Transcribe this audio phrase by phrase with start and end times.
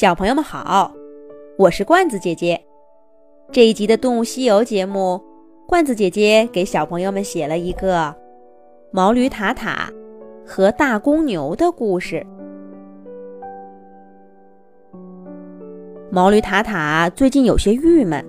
[0.00, 0.90] 小朋友们好，
[1.58, 2.58] 我是罐子姐姐。
[3.52, 5.22] 这一集的《动物西游》节目，
[5.68, 8.16] 罐子姐姐给小朋友们写了一个
[8.90, 9.90] 毛驴塔塔
[10.46, 12.26] 和大公牛的故事。
[16.10, 18.24] 毛驴塔塔最近有些郁闷，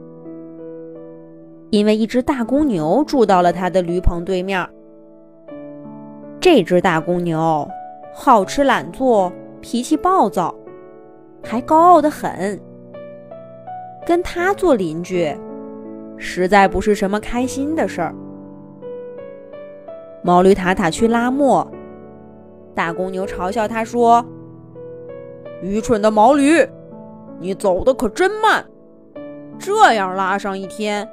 [1.70, 4.68] 因为一只大公牛住到了他的驴棚对面。
[6.42, 7.66] 这只大公牛
[8.14, 9.32] 好吃懒做，
[9.62, 10.54] 脾气暴躁。
[11.44, 12.60] 还高傲的很，
[14.06, 15.36] 跟他做邻居，
[16.18, 18.16] 实在不是什么开心的事儿。
[20.24, 21.70] 毛驴塔塔去拉磨，
[22.76, 24.24] 大公牛嘲笑他说
[25.62, 26.66] ：“愚蠢的毛驴，
[27.40, 28.64] 你走的可真慢，
[29.58, 31.08] 这样拉上一天，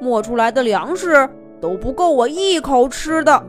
[0.00, 1.28] 磨出来的粮食
[1.60, 3.42] 都不够我一口吃的。”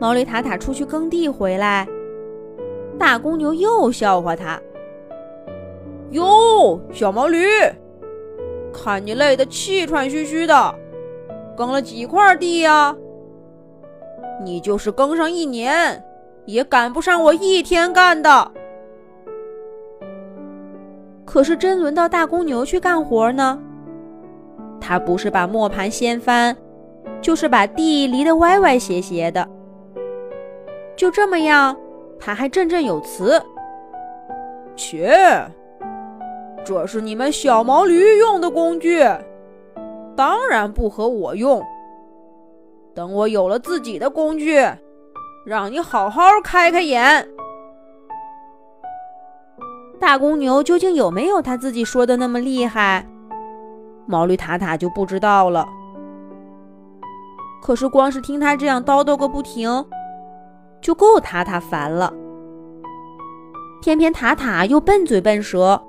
[0.00, 1.86] 毛驴塔塔出去耕地回来。
[2.98, 4.60] 大公牛又笑话他
[6.10, 7.46] ：“哟，小毛驴，
[8.72, 10.74] 看你累得气喘吁吁的，
[11.56, 12.94] 耕了几块地呀？
[14.42, 16.02] 你就是耕上一年，
[16.44, 18.50] 也赶不上我一天干的。
[21.24, 23.60] 可是真轮到大公牛去干活呢，
[24.80, 26.56] 他不是把磨盘掀翻，
[27.20, 29.46] 就是把地犁得歪歪斜斜的，
[30.96, 31.76] 就这么样。”
[32.18, 33.42] 他还振振有词
[34.76, 35.50] ：“切，
[36.64, 39.00] 这是你们小毛驴用的工具，
[40.16, 41.62] 当然不和我用。
[42.94, 44.60] 等我有了自己的工具，
[45.46, 47.28] 让你好好开开眼。”
[50.00, 53.06] 大公牛究竟有没有他自己说的那么厉害？
[54.06, 55.66] 毛驴塔塔就不知道了。
[57.60, 59.84] 可是光是听他这样叨叨个不停。
[60.80, 62.12] 就够塔塔烦了，
[63.82, 65.82] 偏偏塔塔又笨嘴笨舌，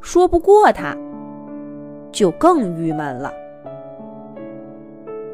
[0.00, 0.96] 说不过他，
[2.12, 3.32] 就更郁闷了。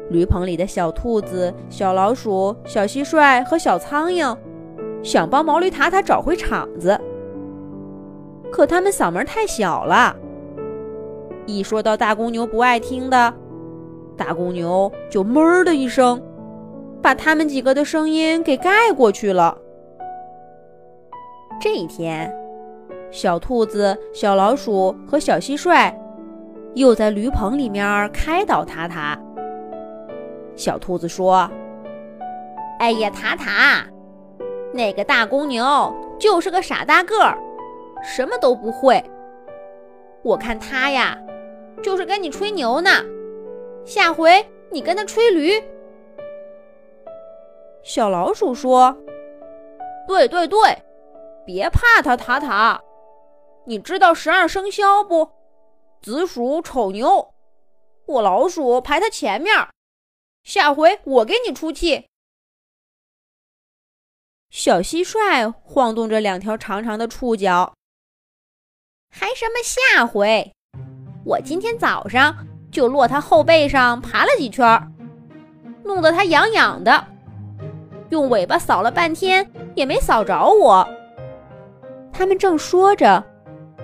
[0.09, 4.35] 驴棚里的小兔子、小老鼠、小蟋蟀和小苍蝇
[5.01, 6.99] 想帮毛驴塔塔找回场子，
[8.51, 10.15] 可他们嗓门太小了，
[11.45, 13.33] 一说到大公牛不爱听的，
[14.15, 16.21] 大公牛就闷的一声。
[17.03, 19.57] 把他们几个的声音给盖过去了。
[21.59, 22.33] 这一天，
[23.11, 25.93] 小兔子、小老鼠和小蟋蟀
[26.75, 29.19] 又在驴棚里面开导塔塔。
[30.55, 31.49] 小兔子说
[32.79, 33.85] ：“哎呀，塔塔，
[34.73, 37.37] 那个大公牛就是个傻大个儿，
[38.01, 39.03] 什么都不会。
[40.21, 41.17] 我看他呀，
[41.81, 42.89] 就是跟你吹牛呢。
[43.83, 45.61] 下回你跟他吹驴。”
[47.83, 48.97] 小老鼠说
[50.07, 50.57] ：“对对对，
[51.45, 52.81] 别怕他，塔塔。
[53.65, 55.29] 你知道十二生肖不？
[56.01, 57.33] 子鼠、丑牛，
[58.05, 59.53] 我老鼠排他前面。
[60.43, 62.07] 下回我给你出气。”
[64.49, 67.73] 小蟋蟀晃动着两条长长的触角，
[69.09, 70.53] 还什么下回？
[71.25, 72.35] 我今天早上
[72.71, 74.65] 就落他后背上爬了几圈，
[75.83, 77.12] 弄得他痒痒的。
[78.13, 80.87] 用尾巴扫了半天也没扫着我。
[82.11, 83.23] 他们正说着，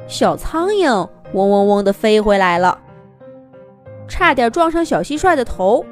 [0.08, 0.88] 小苍蝇
[1.34, 2.80] 嗡嗡嗡地飞回来了，
[4.08, 5.84] 差点撞上小蟋蟀的头。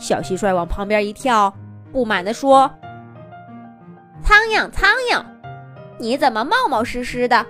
[0.00, 1.54] 小蟋蟀往旁边一跳，
[1.92, 2.68] 不满地说
[4.20, 5.24] ：“苍蝇，苍蝇，
[5.98, 7.46] 你怎么冒冒失失的？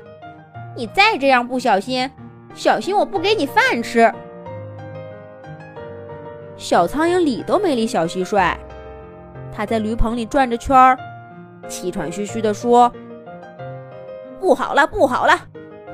[0.77, 2.11] 你再这样不小心，
[2.53, 4.12] 小心我不给你饭吃。”
[6.59, 8.55] 小苍蝇理都没理小蟋蟀。
[9.55, 10.99] 他在驴棚里转着圈儿，
[11.69, 12.93] 气喘吁吁地说
[14.41, 15.39] ：“不好了，不好了，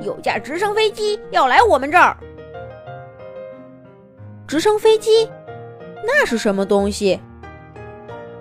[0.00, 2.16] 有架直升飞机要来我们这儿。”
[4.48, 5.31] 直升飞机？
[6.04, 7.21] 那是什么东西？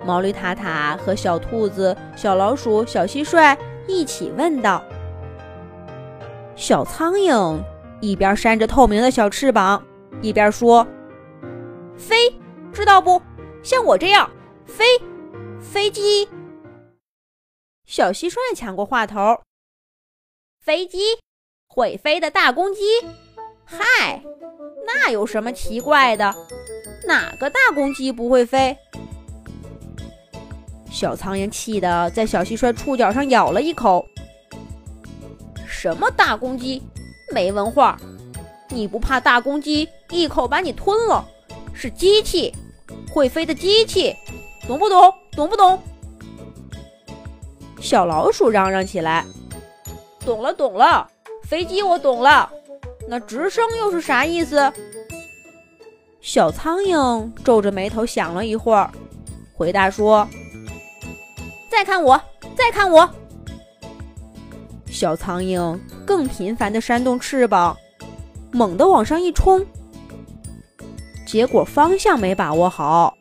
[0.04, 3.54] 毛驴塔塔和小兔子、小老鼠、小蟋蟀
[3.86, 4.82] 一起问道。
[6.56, 7.58] 小苍蝇
[8.00, 9.82] 一边扇着透明的小翅膀，
[10.22, 10.86] 一边说
[11.96, 12.16] ：“飞，
[12.72, 13.20] 知道不？
[13.62, 14.28] 像我这样
[14.70, 14.84] 飞。”
[15.60, 16.28] 飞机，
[17.86, 19.40] 小蟋蟀抢过话头。
[20.64, 20.98] 飞机，
[21.68, 22.80] 会飞的大公鸡。
[23.64, 24.22] 嗨，
[24.86, 26.34] 那有什么奇怪的？
[27.06, 28.76] 哪个大公鸡不会飞？
[30.90, 34.04] 小苍蝇气得在小蟋蟀触角上咬了一口。
[35.66, 36.82] 什么大公鸡？
[37.32, 37.98] 没文化！
[38.70, 41.24] 你不怕大公鸡一口把你吞了？
[41.72, 42.52] 是机器，
[43.12, 44.16] 会飞的机器，
[44.70, 45.12] 懂不懂？
[45.32, 45.82] 懂不懂？
[47.80, 49.26] 小老鼠嚷嚷起来
[50.24, 51.08] ：“懂了，懂了，
[51.42, 52.48] 飞机我懂了，
[53.08, 54.72] 那直升又是啥意思？”
[56.22, 58.88] 小苍蝇皱着眉头想了一会儿，
[59.56, 60.24] 回答说
[61.68, 62.22] ：“再看我，
[62.54, 63.10] 再看我。”
[64.86, 65.76] 小苍蝇
[66.06, 67.76] 更频繁地扇动翅膀，
[68.52, 69.66] 猛地往上一冲，
[71.26, 73.12] 结果方向没把握好，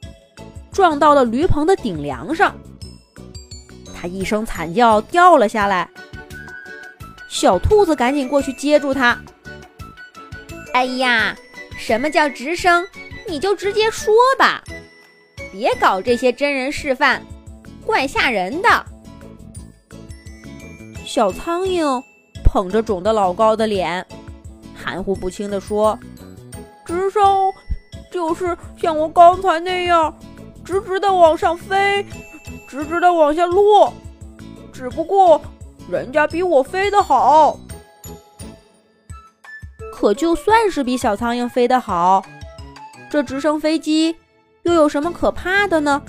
[0.79, 2.55] 撞到了驴棚的顶梁上。
[3.93, 5.89] 它一声惨叫，掉了下来。
[7.27, 9.19] 小兔子赶紧过去接住它。
[10.71, 11.35] 哎呀！
[11.77, 12.87] 什么叫直升？
[13.27, 14.63] 你就直接说吧，
[15.51, 17.21] 别搞这些真人示范，
[17.85, 18.85] 怪吓人的。
[21.05, 22.01] 小苍蝇
[22.41, 24.05] 捧着肿得老高的脸，
[24.73, 25.99] 含糊不清地说
[26.87, 27.51] ：“直升
[28.09, 30.17] 就是像我刚才那样，
[30.69, 32.05] 直直的往上飞，
[32.67, 33.91] 直直的往下落。
[34.71, 35.41] 只不过
[35.89, 37.59] 人家比我飞得好。”
[39.91, 42.23] 可就算是比小苍蝇飞得好，
[43.09, 44.15] 这直升飞机
[44.61, 45.99] 又有什么可怕的呢？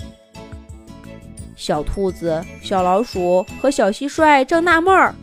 [1.55, 5.15] 小兔子、小老鼠和小蟋蟀正纳闷儿，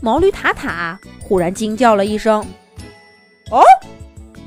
[0.00, 2.42] 毛驴塔塔忽然惊叫了一声
[3.52, 3.62] ：“哦，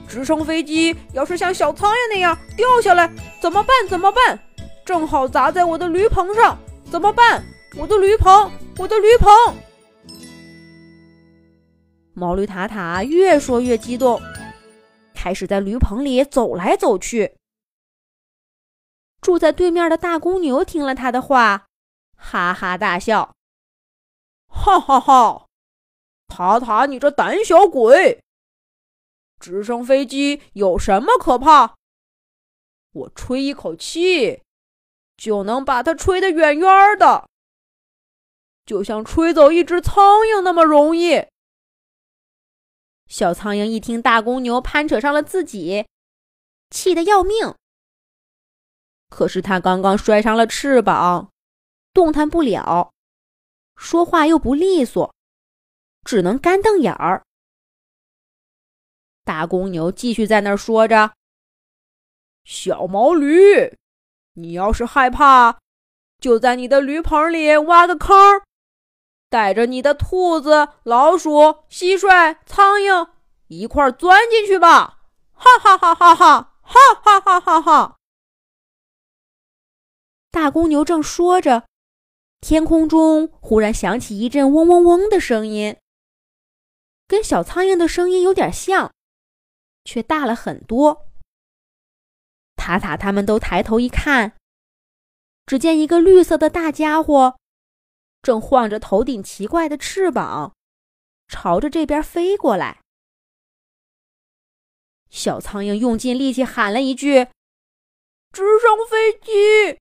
[0.08, 3.10] 直升飞机要是像小苍蝇那样掉下来，
[3.46, 3.88] 怎么办？
[3.88, 4.40] 怎么办？
[4.84, 6.58] 正好砸在我的驴棚上，
[6.90, 7.46] 怎么办？
[7.78, 9.32] 我的驴棚，我的驴棚！”
[12.16, 14.20] 毛驴塔塔越说越激动，
[15.14, 17.36] 开始在驴棚里走来走去。
[19.22, 21.68] 住在对面的大公牛听了他的话，
[22.18, 23.36] 哈哈大笑
[24.50, 25.46] ：“哈哈哈，
[26.28, 28.24] 塔塔，你这胆小鬼！
[29.40, 31.76] 直升飞机有什么可怕？
[32.96, 34.42] 我吹一口气，
[35.18, 37.28] 就能把它吹得远远的，
[38.66, 41.28] 就像吹走一只苍蝇那么容易。”
[43.08, 45.86] 小苍蝇一听大公牛攀扯上了自己，
[46.70, 47.54] 气得要命。
[49.10, 51.30] 可是它刚刚摔伤了翅膀，
[51.94, 52.94] 动弹不了，
[53.76, 55.14] 说话又不利索，
[56.06, 57.24] 只能干瞪眼儿。
[59.26, 61.14] 大公牛继续在那儿说着
[62.46, 63.76] ：“小毛驴，
[64.36, 65.58] 你要是害怕，
[66.22, 68.16] 就在你的驴棚里挖个坑。”
[69.28, 71.40] 带着你的兔子、老鼠、
[71.70, 73.10] 蟋蟀、苍蝇
[73.48, 75.00] 一块钻进去吧！
[75.34, 76.54] 哈哈哈哈哈！
[76.62, 77.98] 哈哈哈哈哈！
[80.32, 81.68] 大公牛正说着，
[82.40, 85.76] 天空中忽然响起一阵嗡嗡嗡的声音，
[87.08, 88.94] 跟小苍蝇的声音有点像，
[89.84, 91.08] 却大了很多。
[92.66, 94.34] 塔塔他们都抬头一看，
[95.46, 97.38] 只见一个绿色的大家伙。
[98.24, 100.56] 正晃着头顶奇怪的翅膀，
[101.28, 102.80] 朝着这边飞过来。
[105.12, 107.28] 小苍蝇用尽力气喊了一句
[108.34, 109.78] ：“直升飞机！”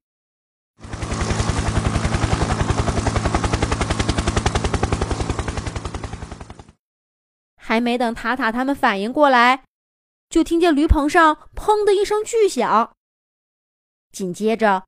[7.57, 9.65] 还没等塔塔他们反应过来，
[10.35, 12.93] 就听见驴棚上“砰”的一声巨响，
[14.11, 14.85] 紧接着，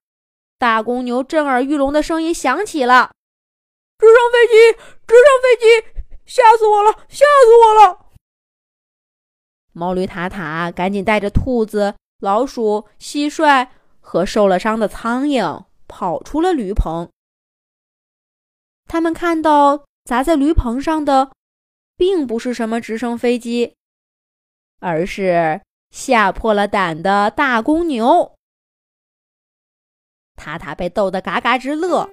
[0.59, 3.13] 大公牛震耳欲聋的声音响起了。
[3.97, 4.73] 直升飞机，
[5.07, 8.07] 直升飞机，吓死我了，吓死我了！
[9.73, 13.69] 毛驴塔塔赶紧带着兔子、老鼠、蟋蟀
[14.01, 17.09] 和受了伤的苍蝇跑出了驴棚。
[18.89, 21.31] 他们看到砸在驴棚上的，
[21.97, 23.76] 并不是什么直升飞机，
[24.81, 28.33] 而是吓破了胆的大公牛。
[30.37, 32.09] 塔塔被逗得嘎嘎直乐。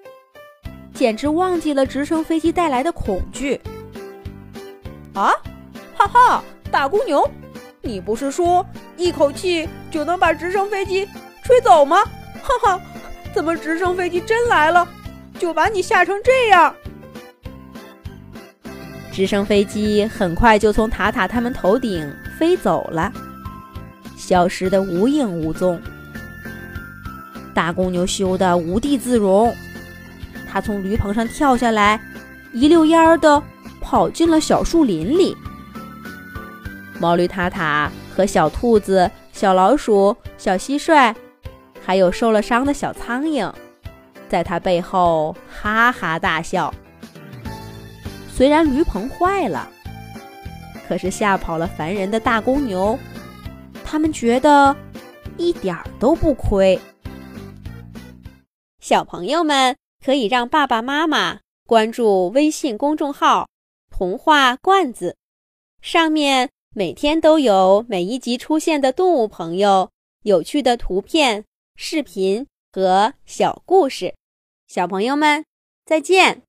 [0.93, 3.59] 简直忘记了直升飞机带来的恐惧！
[5.15, 5.33] 啊，
[5.95, 7.27] 哈哈，大公牛，
[7.81, 8.63] 你不是说
[8.95, 11.09] 一口气就能把直升飞机
[11.43, 12.03] 吹走吗？
[12.43, 12.81] 哈哈，
[13.33, 14.87] 怎么直升飞机真来了，
[15.39, 16.75] 就把你吓成这样？
[19.11, 22.07] 直升飞机很快就从塔塔他们头顶
[22.43, 23.09] 飞走了，
[24.17, 25.81] 消失的无影无踪。
[27.53, 29.55] 大公牛羞得无地自容。
[30.51, 31.97] 他从驴棚上跳下来，
[32.51, 33.41] 一溜烟儿的
[33.79, 35.33] 跑进了小树林里。
[36.99, 41.15] 毛驴塔塔和小兔子、小老鼠、小蟋蟀，
[41.81, 43.49] 还有受了伤的小苍蝇，
[44.27, 46.73] 在他背后哈哈大笑。
[48.29, 49.69] 虽然驴棚坏了，
[50.87, 52.97] 可是吓跑了烦人的大公牛，
[53.83, 54.75] 他们觉得
[55.37, 56.79] 一点儿都不亏。
[58.79, 59.75] 小朋友们。
[60.03, 63.47] 可以让爸爸妈妈关注微信公众号
[63.89, 65.15] “童话罐子”，
[65.81, 69.89] 上面每天都有每一集出现的动物朋友、
[70.23, 71.45] 有趣的图片、
[71.77, 74.13] 视频和小故事。
[74.67, 75.45] 小朋友们，
[75.85, 76.41] 再见。